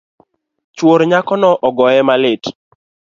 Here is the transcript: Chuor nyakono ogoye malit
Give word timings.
Chuor 0.77 0.99
nyakono 1.09 1.49
ogoye 1.67 2.01
malit 2.07 2.43